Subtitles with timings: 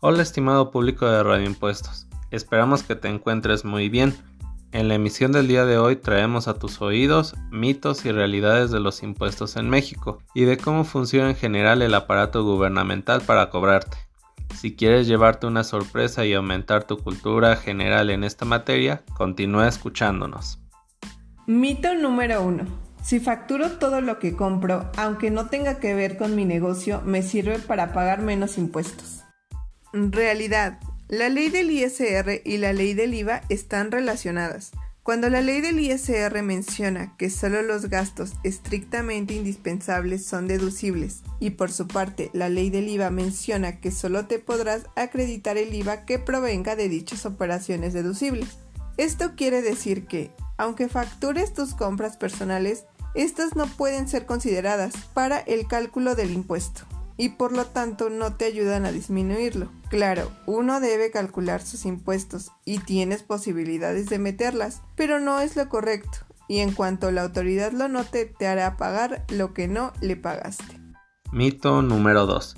[0.00, 4.14] Hola estimado público de Radio Impuestos, esperamos que te encuentres muy bien.
[4.70, 8.78] En la emisión del día de hoy traemos a tus oídos mitos y realidades de
[8.78, 13.96] los impuestos en México y de cómo funciona en general el aparato gubernamental para cobrarte.
[14.54, 20.60] Si quieres llevarte una sorpresa y aumentar tu cultura general en esta materia, continúa escuchándonos.
[21.48, 22.62] Mito número 1.
[23.02, 27.22] Si facturo todo lo que compro, aunque no tenga que ver con mi negocio, me
[27.22, 29.24] sirve para pagar menos impuestos.
[29.94, 30.78] Realidad.
[31.08, 34.72] La ley del ISR y la ley del IVA están relacionadas.
[35.02, 41.50] Cuando la ley del ISR menciona que solo los gastos estrictamente indispensables son deducibles y
[41.50, 46.04] por su parte la ley del IVA menciona que solo te podrás acreditar el IVA
[46.04, 48.58] que provenga de dichas operaciones deducibles.
[48.98, 52.84] Esto quiere decir que, aunque factures tus compras personales,
[53.14, 56.84] estas no pueden ser consideradas para el cálculo del impuesto
[57.18, 59.70] y por lo tanto no te ayudan a disminuirlo.
[59.90, 65.68] Claro, uno debe calcular sus impuestos y tienes posibilidades de meterlas, pero no es lo
[65.68, 70.16] correcto y en cuanto la autoridad lo note te hará pagar lo que no le
[70.16, 70.80] pagaste.
[71.30, 72.56] Mito número 2.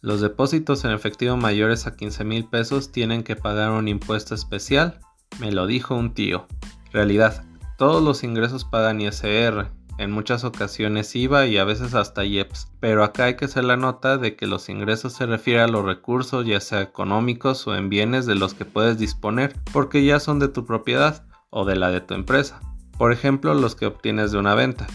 [0.00, 5.00] Los depósitos en efectivo mayores a 15 mil pesos tienen que pagar un impuesto especial.
[5.38, 6.46] Me lo dijo un tío.
[6.92, 7.44] Realidad,
[7.78, 13.04] todos los ingresos pagan ISR, en muchas ocasiones IVA y a veces hasta IEPS, pero
[13.04, 16.46] acá hay que hacer la nota de que los ingresos se refiere a los recursos
[16.46, 20.48] ya sea económicos o en bienes de los que puedes disponer porque ya son de
[20.48, 22.60] tu propiedad o de la de tu empresa,
[22.96, 24.86] por ejemplo los que obtienes de una venta.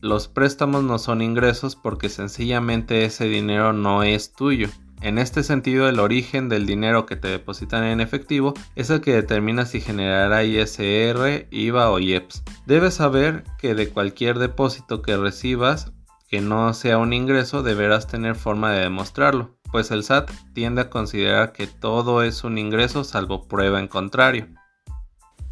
[0.00, 4.68] Los préstamos no son ingresos porque sencillamente ese dinero no es tuyo,
[5.02, 9.12] en este sentido, el origen del dinero que te depositan en efectivo es el que
[9.12, 12.42] determina si generará ISR, IVA o IEPS.
[12.66, 15.92] Debes saber que de cualquier depósito que recibas
[16.28, 20.88] que no sea un ingreso deberás tener forma de demostrarlo, pues el SAT tiende a
[20.88, 24.46] considerar que todo es un ingreso salvo prueba en contrario.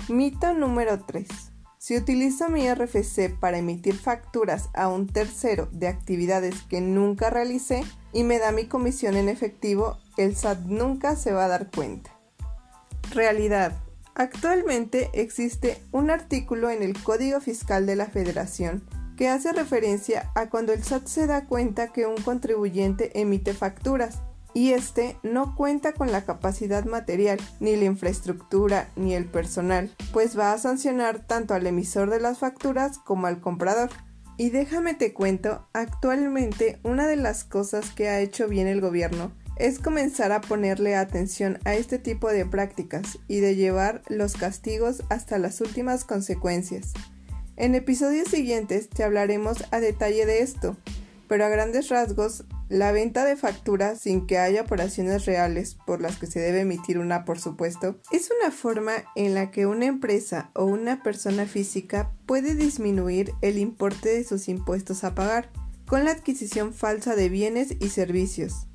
[0.09, 1.50] Mito número 3.
[1.83, 7.85] Si utilizo mi RFC para emitir facturas a un tercero de actividades que nunca realicé
[8.13, 12.11] y me da mi comisión en efectivo, el SAT nunca se va a dar cuenta.
[13.15, 13.83] Realidad.
[14.15, 18.87] Actualmente existe un artículo en el Código Fiscal de la Federación
[19.17, 24.19] que hace referencia a cuando el SAT se da cuenta que un contribuyente emite facturas
[24.55, 30.38] y este no cuenta con la capacidad material, ni la infraestructura, ni el personal, pues
[30.38, 33.91] va a sancionar tanto al emisor de las facturas como al comprador.
[34.37, 39.33] Y déjame te cuento, actualmente una de las cosas que ha hecho bien el gobierno
[39.56, 45.03] es comenzar a ponerle atención a este tipo de prácticas y de llevar los castigos
[45.10, 46.94] hasta las últimas consecuencias.
[47.56, 50.78] En episodios siguientes te hablaremos a detalle de esto,
[51.28, 56.19] pero a grandes rasgos la venta de facturas sin que haya operaciones reales por las
[56.19, 60.53] que se debe emitir una, por supuesto, es una forma en la que una empresa
[60.55, 65.51] o una persona física puede disminuir el importe de sus impuestos a pagar
[65.85, 68.69] con la adquisición falsa de bienes y servicios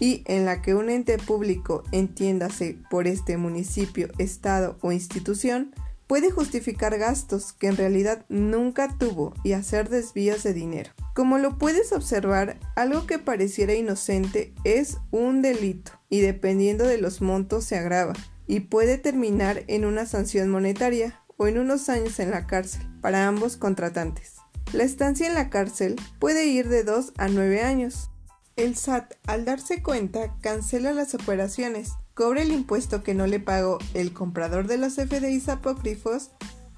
[0.00, 5.72] y en la que un ente público, entiéndase por este municipio, estado o institución,
[6.06, 10.90] puede justificar gastos que en realidad nunca tuvo y hacer desvíos de dinero.
[11.14, 17.20] Como lo puedes observar, algo que pareciera inocente es un delito y dependiendo de los
[17.20, 18.14] montos se agrava
[18.46, 23.26] y puede terminar en una sanción monetaria o en unos años en la cárcel para
[23.26, 24.36] ambos contratantes.
[24.72, 28.10] La estancia en la cárcel puede ir de 2 a 9 años.
[28.56, 33.78] El SAT, al darse cuenta, cancela las operaciones cobra el impuesto que no le pagó
[33.92, 36.30] el comprador de los FDIs apócrifos,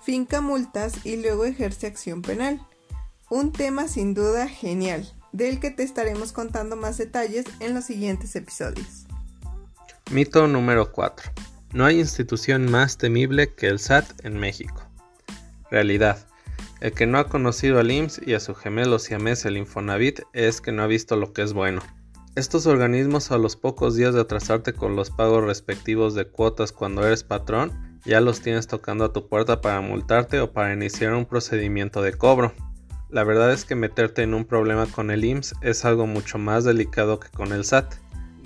[0.02, 2.60] finca multas y luego ejerce acción penal.
[3.30, 8.34] Un tema sin duda genial, del que te estaremos contando más detalles en los siguientes
[8.34, 9.06] episodios.
[10.10, 11.30] Mito número 4.
[11.72, 14.82] No hay institución más temible que el SAT en México.
[15.70, 16.27] Realidad.
[16.80, 20.60] El que no ha conocido al IMSS y a su gemelo siamés el Infonavit es
[20.60, 21.80] que no ha visto lo que es bueno.
[22.36, 27.04] Estos organismos a los pocos días de atrasarte con los pagos respectivos de cuotas cuando
[27.04, 31.26] eres patrón, ya los tienes tocando a tu puerta para multarte o para iniciar un
[31.26, 32.54] procedimiento de cobro.
[33.10, 36.62] La verdad es que meterte en un problema con el IMSS es algo mucho más
[36.62, 37.94] delicado que con el SAT.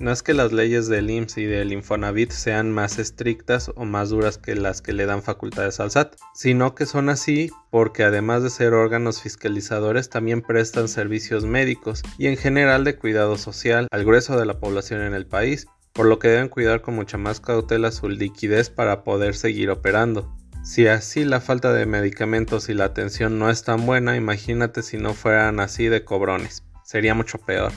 [0.02, 4.10] No es que las leyes del IMSS y del Infonavit sean más estrictas o más
[4.10, 8.42] duras que las que le dan facultades al SAT, sino que son así porque además
[8.42, 14.04] de ser órganos fiscalizadores también prestan servicios médicos y en general de cuidado social al
[14.04, 17.38] grueso de la población en el país, por lo que deben cuidar con mucha más
[17.38, 20.36] cautela su liquidez para poder seguir operando.
[20.64, 24.96] Si así la falta de medicamentos y la atención no es tan buena, imagínate si
[24.96, 26.64] no fueran así de cobrones.
[26.82, 27.70] Sería mucho peor.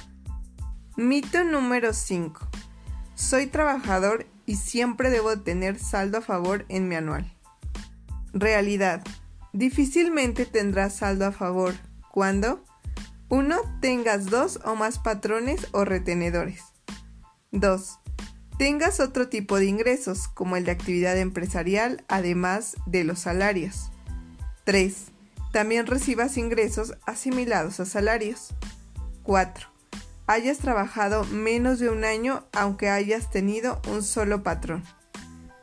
[0.97, 2.47] Mito número 5.
[3.15, 7.36] Soy trabajador y siempre debo tener saldo a favor en mi anual.
[8.31, 9.03] Realidad.
[9.51, 11.74] Difícilmente tendrás saldo a favor
[12.13, 12.63] cuando
[13.27, 13.57] 1.
[13.81, 16.63] Tengas dos o más patrones o retenedores.
[17.51, 18.00] 2.
[18.57, 23.91] Tengas otro tipo de ingresos, como el de actividad empresarial, además de los salarios.
[24.63, 25.07] 3.
[25.51, 28.56] También recibas ingresos asimilados a salarios.
[29.24, 29.75] 4.
[30.27, 34.83] Hayas trabajado menos de un año aunque hayas tenido un solo patrón.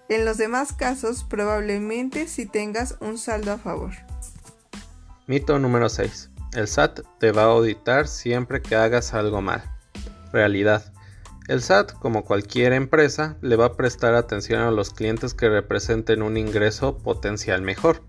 [0.09, 3.93] En los demás casos, probablemente si tengas un saldo a favor.
[5.27, 6.31] Mito número 6.
[6.55, 9.63] El SAT te va a auditar siempre que hagas algo mal.
[10.33, 10.93] Realidad.
[11.49, 16.23] El SAT, como cualquier empresa, le va a prestar atención a los clientes que representen
[16.23, 18.05] un ingreso potencial mejor.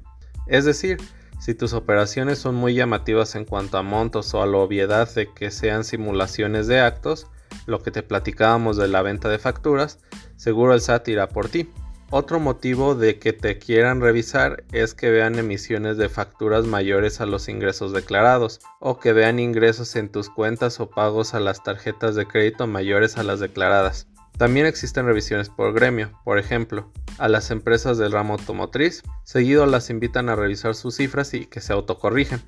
[0.46, 0.98] Es decir,
[1.44, 5.28] si tus operaciones son muy llamativas en cuanto a montos o a la obviedad de
[5.34, 7.28] que sean simulaciones de actos,
[7.66, 10.00] lo que te platicábamos de la venta de facturas,
[10.38, 11.70] seguro el SAT irá por ti.
[12.12, 17.26] Otro motivo de que te quieran revisar es que vean emisiones de facturas mayores a
[17.26, 22.16] los ingresos declarados o que vean ingresos en tus cuentas o pagos a las tarjetas
[22.16, 24.08] de crédito mayores a las declaradas.
[24.38, 29.90] También existen revisiones por gremio, por ejemplo, a las empresas del ramo automotriz, seguido las
[29.90, 32.42] invitan a revisar sus cifras y que se autocorrigen.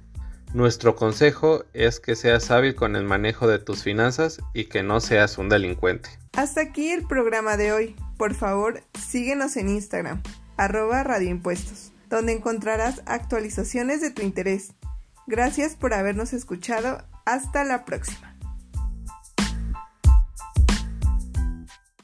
[0.54, 5.02] Nuestro consejo es que seas hábil con el manejo de tus finanzas y que no
[5.02, 6.10] seas un delincuente.
[6.34, 7.96] Hasta aquí el programa de hoy.
[8.18, 10.24] Por favor, síguenos en Instagram,
[10.56, 14.74] arroba radioimpuestos, donde encontrarás actualizaciones de tu interés.
[15.28, 17.04] Gracias por habernos escuchado.
[17.26, 18.35] Hasta la próxima.